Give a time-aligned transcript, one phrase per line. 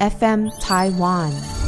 [0.00, 1.63] FM Taiwan。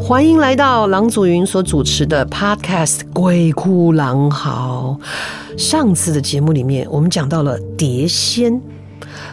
[0.00, 4.96] 欢迎来到郎祖筠所主持的 Podcast《鬼哭狼嚎》。
[5.58, 8.58] 上次的节目里面，我们讲到了碟仙，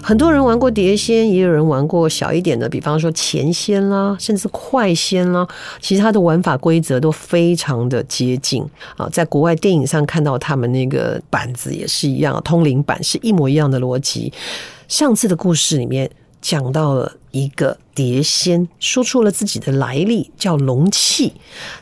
[0.04, 5.48] 很多人玩过碟仙，也有人玩过小一点的，比方说钱仙啦，甚至快仙啦。
[5.80, 8.66] 其实它的玩法规则都非常的接近
[8.98, 14.34] 啊，在国外电影上看到他们那个板子也是一样，通灵板是一模一样的逻辑。
[14.88, 16.10] 上次的故事里面。
[16.46, 21.34] 讲到了一个碟仙，说出了自己的来历，叫龙气。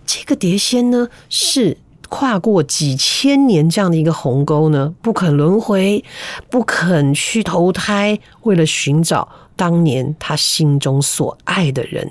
[0.05, 6.01] 这个碟仙呢，是跨过几千年这样的一个鸿沟呢，不肯轮回，
[6.49, 12.09] 不肯去投胎，为了寻找当年他心中所爱的人，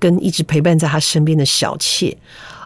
[0.00, 2.18] 跟一直陪伴在他身边的小妾。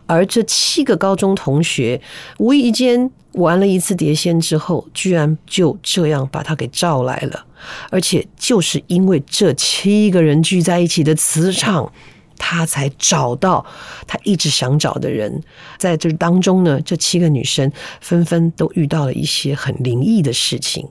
[0.06, 2.00] 而这七个高中同学，
[2.38, 7.44] 无意间玩了一次碟仙之后，居然就这样把他给召来了。
[7.90, 11.92] 而且就是因为这七个人聚在一起的磁场，
[12.38, 13.64] 他才找到
[14.06, 15.42] 他一直想找的人。
[15.76, 20.88] 在这当中呢，这七个女生纷纷都遇到了一些很灵异的事情。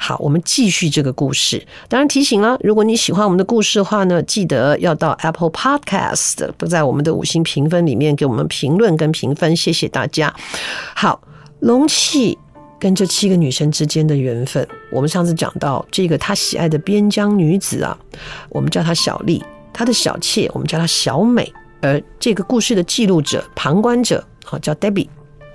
[0.00, 1.66] 好，我们继续这个故事。
[1.88, 10.32] 当然提醒了，如果你喜欢我们的故事的话呢，记得要到 Apple Podcast，不在我们的五星评分里面给我们评论跟评分，谢谢大家。
[10.94, 11.20] 好，
[11.60, 12.38] 龙契
[12.78, 17.98] 跟这七个女生之间的缘分，我们上次讲到这个他喜爱的边疆女子啊，
[18.50, 25.08] 我们叫她小丽，她的小妾我们叫她小美，而这个故事的记录者、旁观者啊叫 Debbie。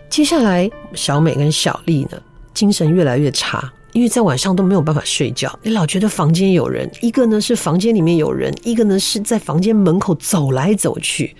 [0.10, 2.22] 接下来，小美跟小丽呢，
[2.54, 3.72] 精神越来越差。
[3.94, 11.36] 因为在晚上都没有办法睡觉，你老觉得房间有人，一个呢是房间里面有人，一个呢是在房间门口走来走去。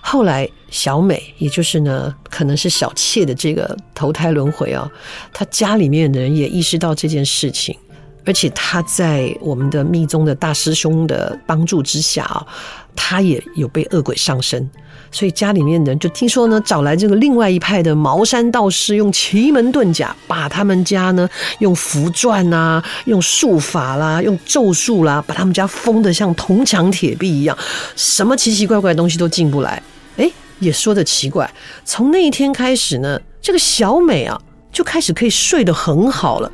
[0.00, 4.90] 后来小美，也就是呢可能是小妾的这个投胎轮回啊，
[5.32, 7.76] 她家里面的人也意识到这件事情，
[8.24, 12.46] 而且他在我们的密宗的大师兄的帮助之下啊，
[12.94, 14.68] 他也有被恶鬼上身。
[15.14, 21.28] 所以家里面人就听说呢，找来这个另外一派的茅山道士，用奇门遁甲把他们家呢
[21.58, 27.56] 用符篆啊、用术法啦、用咒术啦，把他们家封得像铜墙铁壁一样，
[27.94, 29.82] 什么奇奇怪怪的东西都进不来。
[30.16, 31.52] 哎，也说的奇怪，
[31.84, 34.40] 从那一天开始呢，这个小美啊
[34.72, 36.50] 就开始可以睡得很好了，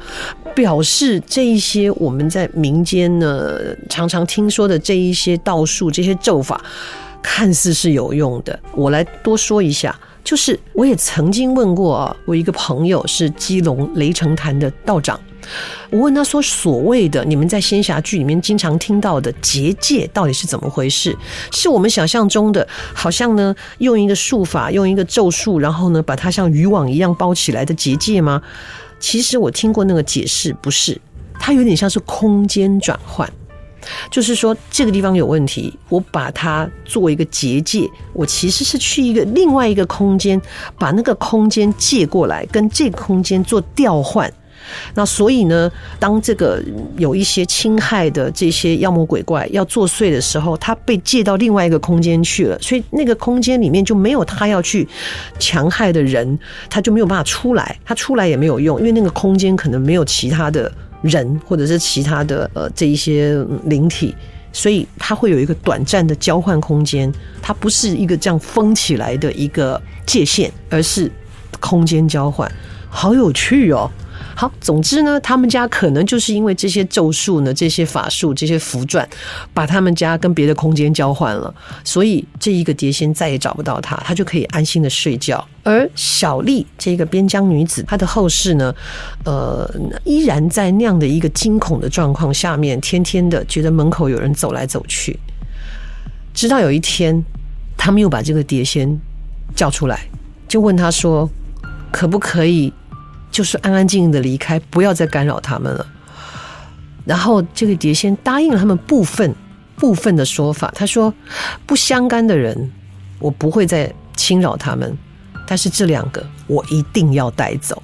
[0.54, 3.58] 表示这一些我们在民间呢
[3.88, 6.60] 常常听说的这一些道术、这些咒法。
[7.20, 9.98] 看似是有用的，我来多说一下。
[10.22, 15.20] 就是我也曾经问过啊，我一个朋友是基隆雷城坛的道长，
[15.90, 21.16] 我问他说：“所谓的你们在仙侠剧里面经常听到的结界到底是怎么回事？
[21.52, 28.42] 是我们想象中的，好像呢用一个术法，用一个咒术，然后呢把它像渔网一样包起来的结界吗？”
[29.00, 31.00] 其实我听过那个解释，不是，
[31.38, 33.30] 它有点像是空间转换。
[34.10, 40.38] 就是说，这个地方有问题，我把它做一个结界，我其实是去一个另外一个空间，
[40.76, 44.30] 把那个空间借过来，跟这个空间做调换。
[44.94, 46.62] 那所以呢，当这个
[46.96, 54.86] 有一些侵害的这些妖魔鬼怪要作祟的时候，他被借到另外一个空间去了，所以那个空间里面就没有他要去
[55.38, 56.38] 强害的人，
[56.68, 60.70] 他就没有办法出来，他出来也没有用，因为那个空间可能没有其他的。
[61.02, 64.12] 人或者是其他的呃这一些灵体，
[64.52, 67.08] 所以它会有一个短暂的交换空间，
[67.40, 71.08] 它不是一个这样封起来的一个界限，而是
[71.60, 72.50] 空间交换，
[72.88, 73.88] 好有趣哦。
[74.40, 79.04] 好，总之呢，他们家可能就是因为这些咒术呢，这些法术，这些符篆，
[79.52, 81.52] 把他们家跟别的空间交换了，
[81.82, 85.44] 所以这一个碟仙再也找不到他，他就可以安心的睡觉。
[85.64, 88.72] 而小丽这个边疆女子，她的后事呢，
[89.24, 89.68] 呃，
[90.04, 95.18] 依然在那样的一个惊恐的状况下面，天天的觉得门口有人走来走去，
[96.32, 97.20] 直到有一天，
[97.76, 99.00] 他们又把这个碟仙
[99.56, 100.06] 叫出来，
[100.46, 101.28] 就问他说，
[101.90, 102.72] 可不可以？
[103.30, 105.86] 就是安安静静的离开，不要再干扰他们了。
[107.04, 109.34] 然后这个碟仙答应了他们部分
[109.76, 111.12] 部分的说法，他说
[111.64, 112.70] 不相干的人，
[113.18, 114.96] 我不会再侵扰他们，
[115.46, 117.82] 但是这两个我一定要带走。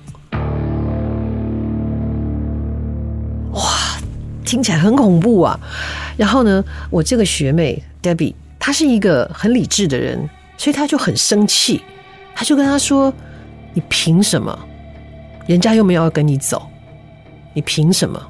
[3.52, 3.62] 哇，
[4.44, 5.58] 听起来很恐怖啊。
[6.16, 11.82] 然后呢，我这个学妹 Debbie，她是一个很理智的人，所以她就很生气，
[12.34, 13.12] 她就跟他说
[13.72, 14.58] ：“你凭什么？
[15.46, 16.68] 人家又没有要跟你走，
[17.52, 18.20] 你凭什么？”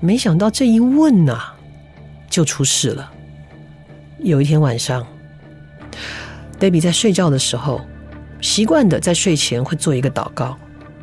[0.00, 1.38] 没想到这一问呐、
[2.28, 3.10] 就出事了。
[4.20, 5.06] 有一天晚上
[6.58, 7.82] ，Debbie 在睡觉的时候，
[8.40, 10.56] 习惯的在睡前会做一个祷告。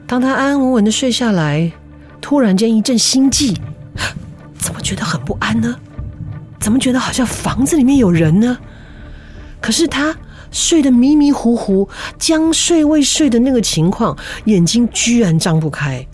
[0.08, 1.72] 当他安安稳稳的睡下来，
[2.20, 3.56] 突然间一阵心悸，
[4.58, 5.76] 怎么觉得很不安呢？
[6.60, 8.58] 怎么觉得好像房子里面有人呢？
[9.62, 10.16] 可是他
[10.52, 16.06] 睡得迷迷糊糊，将睡未睡的那个情况，眼睛居然张不开。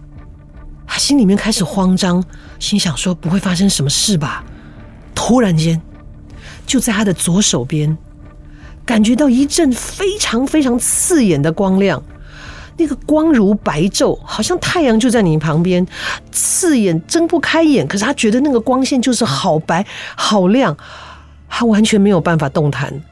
[0.86, 2.24] 他心里面开始慌张，
[2.60, 4.44] 心想说不会发生什么事吧？
[5.16, 5.82] 突然间。
[6.66, 7.98] 就在他的左手边，
[8.86, 12.02] 感觉到一阵非常非常刺眼的光亮，
[12.78, 15.86] 那个光如白昼，好像太阳就在你旁边，
[16.32, 17.86] 刺眼睁不开眼。
[17.86, 19.86] 可是他觉得那个光线就是好白
[20.16, 20.76] 好亮，
[21.50, 23.04] 他完全没有办法动弹，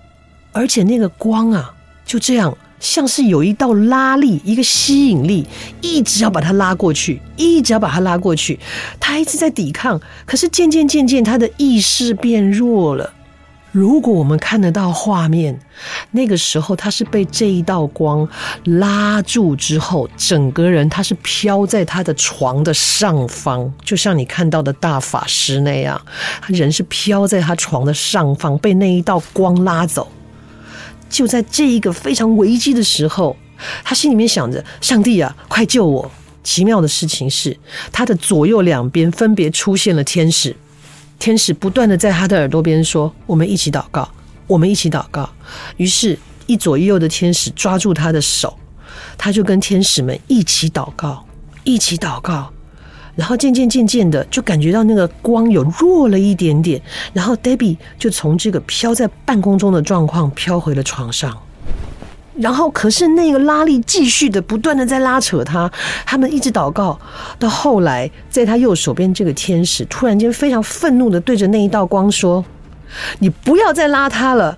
[0.52, 1.74] 而且那个光啊，
[2.06, 5.46] 就这样像是有一道拉力，一个吸引力，
[5.82, 8.60] 一直要把他拉过去，一直要把他拉过去。
[9.00, 13.14] 他一直在抵抗，可是渐渐渐渐，他的意识变弱了。
[13.72, 15.58] 如果我们看得到画面，
[16.12, 18.28] 那个时候他是被这一道光
[18.66, 26.02] 拉住之后，整个人他是飘在他的床的上方，就像你看到的大法师那样，
[26.42, 30.12] 他人是飘在他床的上方，被那一道光拉走。
[31.12, 33.36] 就在这一个非常危机的时候，
[33.84, 36.10] 他心里面想着：“上帝啊，快救我！”
[36.44, 37.56] 奇妙的事情是，
[37.92, 40.56] 他的左右两边分别出现了天使。
[41.20, 44.10] 天使不断的在他的耳朵边说：“我们一起祷告，
[44.48, 45.30] 我们一起祷告。”
[45.78, 46.18] 于是，
[46.48, 48.58] 一左一右的天使抓住他的手，
[49.18, 51.24] 他就跟天使们一起祷告，
[51.64, 52.52] 一起祷告。
[53.16, 56.82] 然后渐渐渐渐的，就感觉到那个光有弱了一点点。
[57.14, 61.38] 然后 Debbie 就从这个飘在半空中的状况飘回了床上。
[62.34, 65.70] 然后，可是那个拉力继续的不断的在拉扯他，
[66.06, 66.98] 他们一直祷告，
[67.38, 72.44] 到后来，在他右手边这个天使突然间非常愤怒的对着那一道光说
[73.20, 74.58] ：“你不要再拉他了，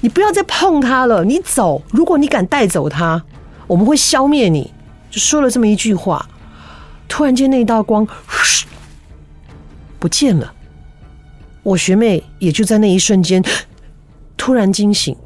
[0.00, 1.80] 你不要再碰他了，你走！
[1.92, 3.22] 如果你敢带走他，
[3.68, 4.72] 我们会消灭你。”
[5.08, 6.28] 就说了这么一句话，
[7.08, 8.06] 突然间那道光
[9.98, 10.52] 不见了，
[11.62, 13.42] 我学妹也就在那一瞬间
[14.36, 15.16] 突然惊醒，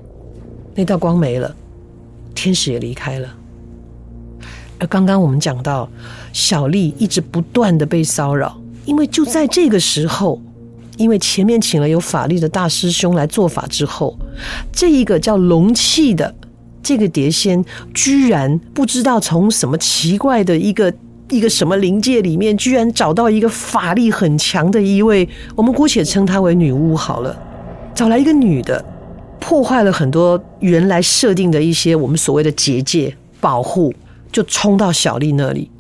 [0.75, 1.55] 那道光没了。
[2.33, 3.29] 天使也离开了，
[4.79, 5.91] 而刚刚我们讲到，
[6.33, 10.41] 小丽一直不断的被骚扰，因为就在这个时候，
[10.97, 14.17] 因为前面请了有法力的大师兄来做法之后，
[14.73, 16.35] 这一个叫龙气的
[16.83, 17.63] 这个碟仙，
[17.93, 20.95] 居然不知道从什么奇怪的一个
[21.31, 27.37] 一个什么灵界里面，居然找到一个法力很强的一位，我们姑且称她为女巫好了，
[27.95, 28.85] 找来一个女的。
[29.39, 33.93] 破坏了很多原来设定的一些我们所谓的结界保护，
[34.31, 35.71] 就冲到小丽那里。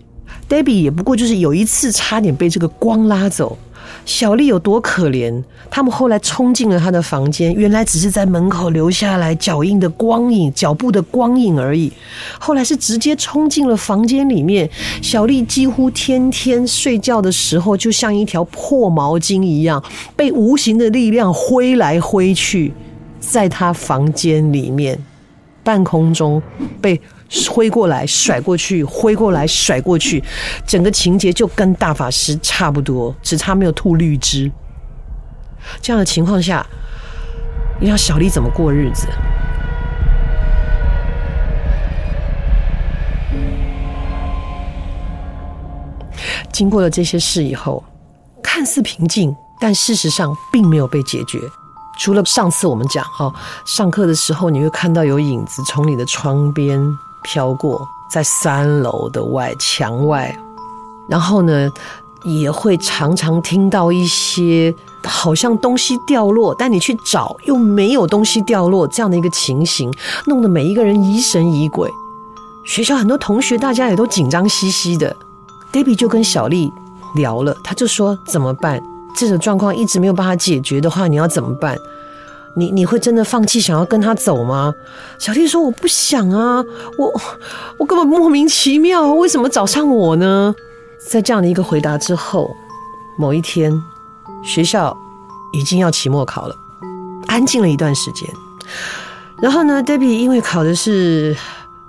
[0.49, 3.59] Debbie 也不过就是有一次差点被这个光拉走。
[4.05, 5.43] 小丽有多可怜？
[5.71, 11.93] 他们后来冲进了她的房间，原来只是在门口留下来脚印的光影、脚步的光影而已。
[12.39, 14.69] 后来是直接冲进了房间里面。
[15.01, 19.83] 小丽几乎天天睡觉的时候，就像一条破毛巾一样，
[20.17, 22.73] 被无形的力量挥来挥去。
[23.21, 24.99] 在他房间里面，
[25.63, 26.43] 半空中
[26.81, 27.01] 被
[27.51, 30.23] 挥过来、甩过去，挥过来、甩过去，
[30.67, 34.51] 整个情节就跟大法师差不多，只差没有吐绿汁。
[35.81, 36.67] 这样的情况下，
[37.81, 39.07] 你让小丽怎么过日子？
[46.53, 47.83] 经过了这些事以后，
[48.43, 51.39] 看似平静，但事实上并没有被解决。
[51.99, 53.33] 除了上次我们讲哈，
[53.65, 56.81] 上课的时候你会看到有影子从你的窗边
[57.23, 60.37] 飘过，在三楼的外墙外，
[61.09, 61.71] 然后呢，
[62.25, 64.75] 也会常常听到一些
[65.05, 69.93] 好像东西掉落，但你去找又没有东西掉落这样的一个情形，
[70.27, 71.91] 弄得每一个人疑神疑鬼。
[72.65, 75.17] 学校很多同学大家也都紧张兮兮的。
[75.73, 76.73] Debbie 就跟小丽
[77.15, 78.83] 聊了，他就说怎么办？
[79.17, 81.77] 这种状况一直没有办法解决的话，你要怎么办？
[82.55, 84.75] 你你会真的放弃想要跟他走吗？
[85.19, 86.65] 小丽说：“我不想啊，
[86.99, 87.21] 我
[87.79, 90.55] 我根本莫名其妙，为什么找上我呢？”
[91.09, 92.55] 在这样的一个回答之后，
[93.17, 93.73] 某一天
[94.43, 94.97] 学校
[95.53, 96.55] 已经要期末考了，
[97.27, 98.29] 安静了一段时间。
[99.41, 101.35] 然后呢，Debbie 因为考的是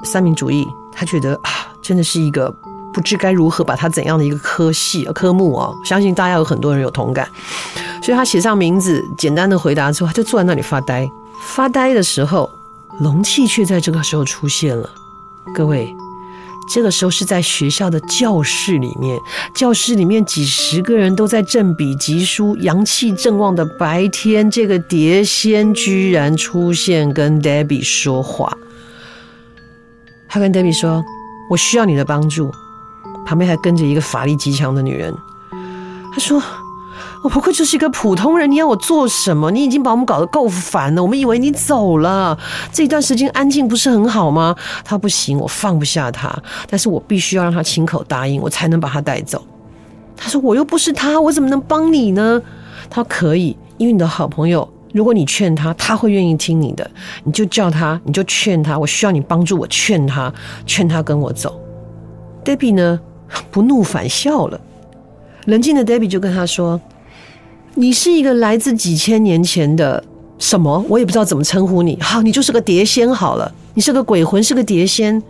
[0.04, 2.50] 三民主义，他觉得啊，真的是一个
[2.94, 7.30] 不知该如何把它怎样的一个科系科目哦，相信大家有很多人有同感，
[8.02, 11.10] 所以他写上名字，简单的回答之后，他就坐在那里发呆。
[11.40, 12.50] 发呆的时候，
[13.00, 14.90] 龙气却在这个时候出现了。
[15.54, 15.96] 各位，
[16.72, 19.20] 这个时候是在学校的教室里面，
[19.54, 28.56] 教室里面几十个人都在振笔疾书，阳气正旺的白天，这个蝶仙居然出现，跟 Debbie 说话。
[30.30, 31.04] 他跟 Debbie 说
[31.50, 32.52] ：“我需要你的帮助。”
[33.26, 35.14] 旁边还跟着一个法力极强的女人。
[36.14, 36.42] 他说
[37.24, 39.52] ：“我不过就是一个普通人，你要我做什么？
[39.52, 41.04] 你已经把我们搞得够烦了。
[41.04, 42.38] 我们以为你走了，
[42.72, 46.36] 这一段时间安静不是很好吗？”他不行，我放不下他，
[46.68, 49.44] 但是我必须要让他亲口答应，我才能把他带走。
[50.18, 52.42] 他说：“我又不是他，我怎么能帮你呢？”
[52.90, 56.90] 他说：“可以，因为你的好朋友，如果你劝他，他会愿意听你的。
[57.24, 60.34] 你就叫他，你就劝他，我需要你帮助我劝他，
[60.66, 61.60] 劝他跟我走。”
[62.44, 63.00] Debbie 呢？
[63.50, 64.60] 不怒反笑了，
[65.46, 66.80] 冷静的 Debbie 就跟他说
[67.76, 70.04] ：“你是一个来自几千年前的
[70.38, 70.84] 什么？
[70.90, 71.98] 我也不知道怎么称呼你。
[72.02, 75.22] 好，你就是个碟仙好了，你是个鬼魂，是个碟仙。”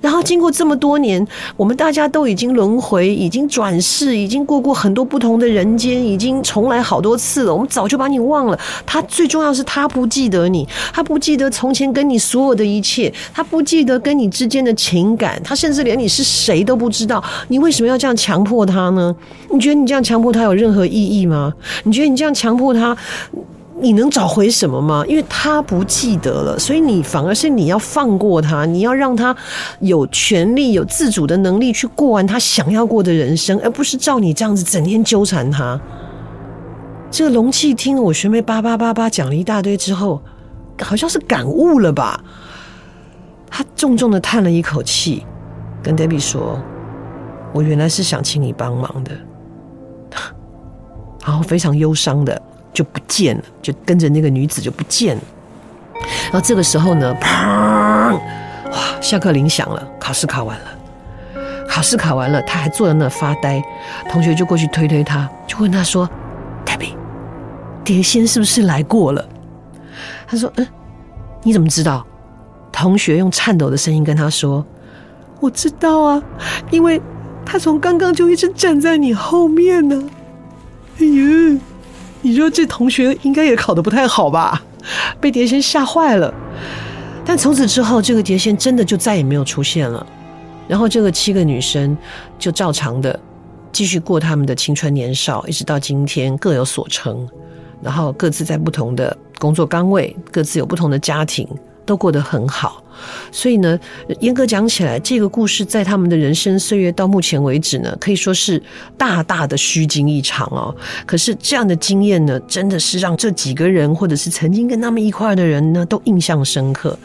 [0.00, 1.26] 然后经过这么多年，
[1.56, 7.52] 我们大家都已经轮回，已经转世，已经过过很多不同的人间，已经重来好多次了。
[7.52, 8.58] 我们早就把你忘了。
[8.86, 17.22] 他最重要是他不记得你，他不记得从前跟你所有的一切，他不记得跟你之间的情感，他甚至连你是谁都不知道。
[17.48, 19.14] 你为什么要这样强迫他呢？
[19.50, 21.52] 你觉得你这样强迫他有任何意义吗？
[21.82, 22.96] 你觉得你这样强迫他？
[23.80, 25.04] 你能找回什么吗？
[25.06, 29.34] 因为他不记得了，所以你反而是你要放过他，你要让他
[29.80, 35.80] 有权利、有自主的能力去过完他想要过的人生，而不是照你这样子整天纠缠他。
[37.10, 40.20] 这个龙气听了我学妹叭叭叭叭讲了一大堆之后，
[40.82, 42.20] 好像是感悟了吧？
[43.50, 45.24] 他重重的叹了一口气，
[45.82, 46.60] 跟 Debbie 说
[47.54, 49.12] ：“我原来是想请你帮忙的。”
[51.24, 52.42] 然后非常忧伤的。
[52.72, 55.22] 就不见了，就跟着那个女子就不见了。
[56.24, 57.26] 然后这个时候呢，砰！
[58.70, 60.64] 哇，下课铃响了，考试考完了。
[61.68, 63.62] 考试考完了，他还坐在那发呆。
[64.10, 66.08] 同学就过去推推他，就问他说
[66.64, 66.94] ：“Debbie，
[67.84, 69.24] 蝶仙是不是来过了？”
[70.26, 70.66] 他说：“嗯，
[71.42, 72.06] 你怎么知道？”
[72.72, 74.64] 同学用颤抖的声音跟他说
[75.40, 76.22] ：“我知道啊，
[76.70, 77.00] 因为
[77.44, 80.10] 他从刚刚就一直站在你后面呢。”
[81.00, 81.60] 哎呀！
[82.22, 84.62] 你说这同学应该也考得不太好吧？
[85.20, 86.32] 被蝶仙吓坏了。
[87.24, 90.06] 但从此之后，这个蝶仙真的就再也没有出现了。
[90.66, 91.96] 然后这个七个女生
[92.38, 93.18] 就照常的
[93.72, 97.28] 继续过他们的青春年少，一直到今天各有所成，
[97.82, 101.46] 然后各自在不同的工作岗位，各自有不同的家庭。
[101.86, 102.82] 都过得很好，
[103.30, 103.78] 所以呢，
[104.20, 108.62] 严格讲起来，这个故事在他们的人生岁月到目前为止呢，可以说是
[108.96, 110.74] 大大的虚惊一场哦。
[111.06, 116.98] 可是这样的经验呢，真的是让这几个人，或者是曾经跟他们一块的人呢，都印象深刻。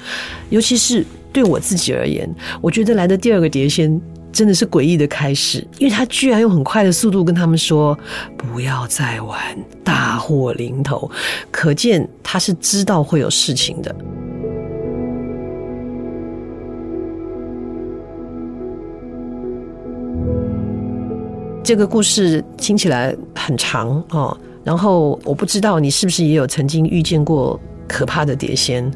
[0.50, 2.30] 尤其是对我自己而言，
[2.62, 4.00] 我觉得来的第二个碟仙
[4.32, 7.98] 真的是诡异的开始，因为他居然用很快的速度跟他们说
[8.36, 9.40] ：“不要再玩，
[9.84, 11.10] 大祸临头。”
[11.52, 13.96] 可见他是知道会有事情的。
[21.64, 28.92] 这个故事听起来很长哦，然后我不知道你是不是也有曾经遇见过可怕的碟仙。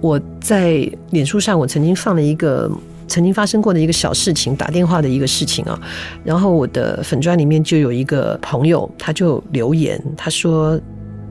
[0.00, 2.68] 我在脸书上，我曾经放了一个
[3.06, 5.80] 曾经发生过的一个小事情，打电话的一个事情啊。
[6.24, 10.78] 然后我的粉专里面就有一个朋友，他就留言，他说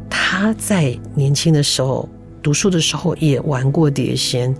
[0.10, 2.08] 他在年轻的时候
[2.41, 4.55] 读书的时候也玩过碟仙，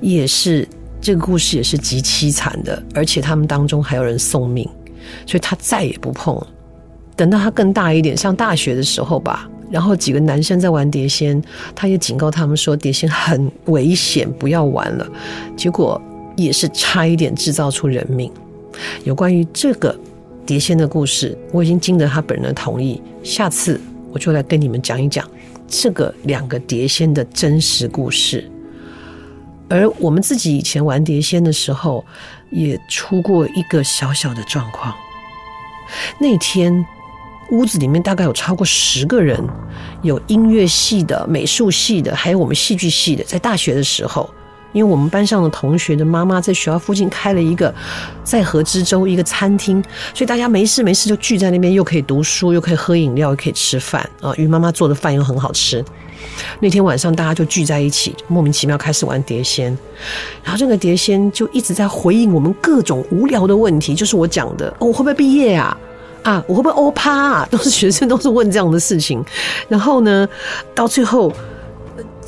[0.00, 0.66] 也是
[1.00, 4.68] 这个故事也是极凄惨的，而且他们当中还有人送命。
[5.26, 6.46] 所以他再也不碰了。
[7.14, 11.40] 等到他更大一点，上大学的时候吧，然后几个男生在玩碟仙，
[11.74, 15.06] 他也警告他们说碟仙很危险，不要玩了。
[15.56, 16.00] 结果
[16.36, 18.32] 也是差一点制造出人命。
[19.04, 19.94] 有关于这个
[20.46, 25.28] 碟仙的故事，我已经经得他本人的同意，下次我就来跟你们讲一讲
[25.68, 28.50] 这个两个碟仙的真实故事。
[29.72, 32.04] 而我们自己以前玩碟仙的时候，
[32.50, 34.94] 也出过一个小小的状况。
[36.18, 36.84] 那天
[37.50, 39.42] 屋子里面大概有超过十个人，
[40.02, 43.24] 有音乐系的、美术系的，还有我们戏剧系的。
[43.24, 44.28] 在大学的时候，
[44.72, 47.72] 因为我们班上的同学的妈妈在学校附近开了一个
[48.24, 49.82] 在河之洲一个餐厅，
[50.14, 54.32] 所以大家没事没事就聚在那边，又可以读书，又可以喝饮料，又可以吃饭啊。
[54.36, 55.84] 于妈妈做的饭又很好吃。
[56.60, 59.76] 那天晚上大家就聚在一起，莫名其妙开始玩碟仙，
[60.42, 65.76] 然后这个碟仙就一直在回应我们各种无聊的问题，就是我讲的，我会不会毕业啊？
[66.22, 67.46] 啊，我会不会欧趴啊？
[67.50, 69.22] 都是学生，都是问这样的事情。
[69.68, 70.26] 然后呢，
[70.72, 71.32] 到最后，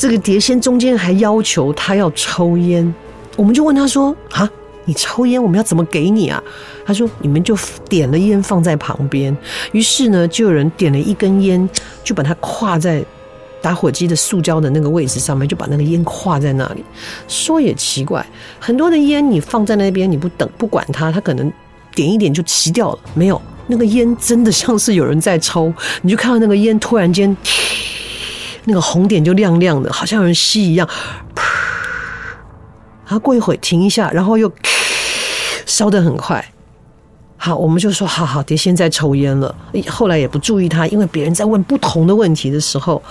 [0.05, 2.95] 这个碟仙中间还要求他要抽烟，
[3.37, 4.47] 我们就问他说：“啊，
[4.85, 6.45] 你抽烟，我们要怎么给你啊？”
[6.85, 7.57] 他说：“你们就
[7.89, 9.35] 点了烟放在旁边。”
[9.73, 11.67] 于是呢，就有人点了一根烟，
[12.03, 13.03] 就把它跨在
[13.63, 16.85] 打火机的塑胶的那个位置上面，就把那个烟跨在那里。
[17.27, 18.23] 说也奇怪，
[18.61, 21.51] 很多的烟你放在那边，你不等不管它，它可能
[21.95, 23.41] 点一点就熄掉了，没有。
[23.67, 27.35] 那个烟真的像是有人在抽，你就看到那个烟突然间，
[28.65, 30.89] 那个红点就亮亮的，好像有人吸一样。
[33.05, 34.51] 然后过一会停一下，然后又
[35.67, 36.45] 烧得很快。
[37.37, 39.55] 好，我们就说好好，碟仙在抽烟了。
[39.89, 43.03] 后来也不注意他，因为别人在问不同的问题的时候，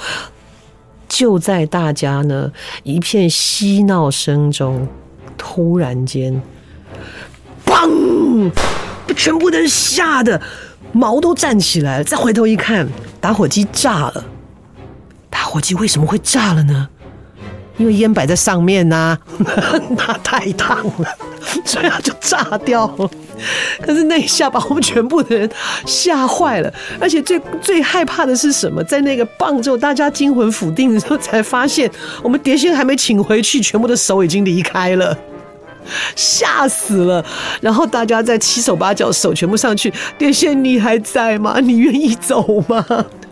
[1.07, 4.88] 就在大家呢一片嬉闹声中，
[5.38, 6.41] 突然间，
[7.63, 8.51] 砰！
[9.15, 10.41] 全部的人吓得
[10.91, 12.88] 毛都站起来了，再回头一看，
[13.22, 14.25] 打火机炸了。
[15.34, 16.88] 打火机为什么会炸了呢？
[17.78, 19.18] 因为烟摆在上面呐、
[19.98, 21.18] 它太烫了，
[21.66, 23.10] 所以它就炸掉了。
[23.82, 25.50] 可是那一下把我们全部的人
[25.88, 26.72] 吓坏了，
[27.02, 28.84] 而且最最害怕的是什么？
[28.84, 31.90] 在那个棒之后，大家惊魂甫定的时候，才发现
[32.22, 35.18] 我们碟仙还没请回去，全部的手已经离开了。
[36.16, 37.25] 吓死了！
[37.60, 39.92] 然后大家在七手八脚，手全部上去。
[40.18, 41.60] 碟仙，你还在吗？
[41.60, 42.86] 你愿意走吗？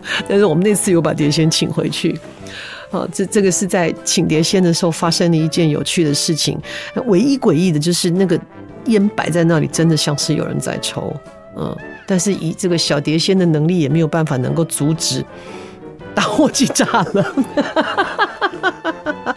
[0.28, 2.18] 但是我们那次有把碟仙请回去。
[2.90, 6.60] 啊，这这个是在请碟仙的时候发生的一件有趣的事情。
[7.06, 8.38] 唯一诡异的就是那个
[8.84, 11.10] 烟摆在那里，真的像是有人在抽。
[11.56, 11.74] 嗯，
[12.06, 15.24] 但是以这个小碟仙的能力，也没有办法能够阻止
[16.14, 17.34] 打火机炸了。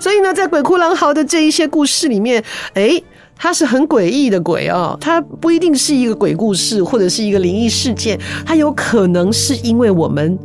[0.00, 2.42] 所以呢，在鬼哭狼嚎的这一些故事里面，
[2.74, 3.02] 诶，
[3.36, 10.38] 它是很诡异的鬼啊，它不一定是一个鬼故事，或者是一个灵异事件，它有可能是因为我们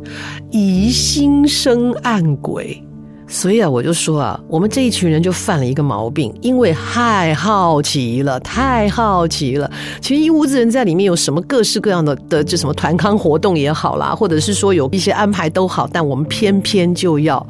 [0.50, 2.82] 疑心生暗鬼。
[3.26, 9.70] 所以啊，我就说啊，我们这一群人就犯了一个毛病，因为太好奇了，太好奇了。
[10.00, 17.44] 其实一屋子人在里面有什么各式各样的的，就什么团康活动也好啦，或者是说有一些安排都好，但我们偏偏就要。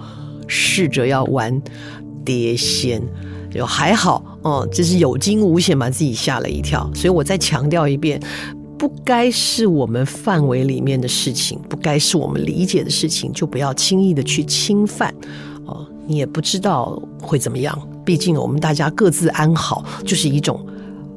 [0.55, 1.63] 试着要玩
[2.27, 3.01] 碟仙，
[3.55, 6.91] 就还好哦，就是有惊无险，把自己吓了一跳。
[6.95, 8.21] 所以我再强调一遍，
[8.79, 15.15] 不该是我们范围里面的事情，不该是我们理解的事情，就不要轻易的去侵犯
[15.67, 15.87] 哦。
[16.07, 20.67] 你也不知道会怎么样，毕竟我们大家各自安好，就是一种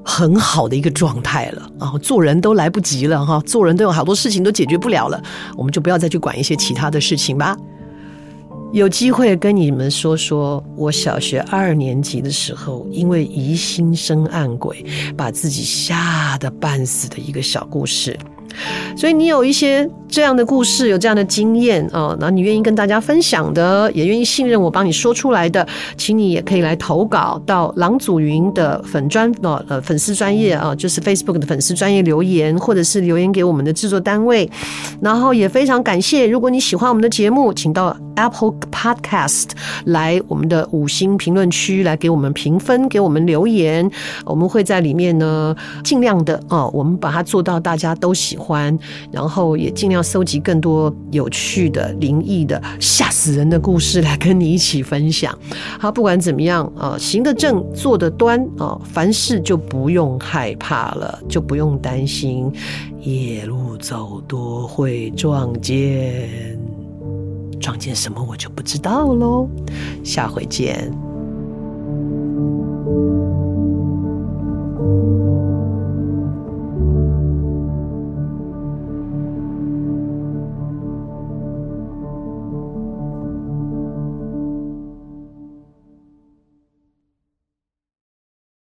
[0.03, 1.71] 很好的一个状态了。
[1.79, 5.21] 然后做人都来不及了哈，做人都有好多事情都解决不了了，
[5.57, 7.57] 我们就不要再去管一些其他的事情吧。
[8.75, 14.85] 有机会跟你们说说，我小学二年级的时候，因为疑心生暗鬼，
[15.15, 18.19] 把自己吓得半死的一个小故事。
[18.95, 34.49] 所以你有一些这样的故事，有这样的经验啊，那你愿意跟大家分享的，也愿意信任我帮你说出来的，请你也可以来投稿到郎祖云的粉专呃粉丝专业啊，就是 Facebook 的粉丝专业留言，或者是留言给我们的制作单位。
[35.01, 39.49] 然后也非常感谢，如果你喜欢我们的节目，请到 Apple Podcast
[39.85, 43.89] 来我们的五星评论区来给我们评分，给我们留言，
[44.23, 48.44] 我们会在里面呢尽量的哦，我们把它做到大家都喜欢。
[48.45, 48.77] 欢，
[49.11, 55.35] 然后也尽量搜集更多有趣的、灵异的、吓死人的故事来跟你一起分享。
[55.79, 62.51] 好，不管怎么样啊，行得正，坐得端啊，凡事就不用害怕了，就不用担心
[63.01, 66.29] 夜路走多会撞见，
[67.59, 69.49] 撞见什么我就不知道喽。
[70.03, 71.14] 下回见。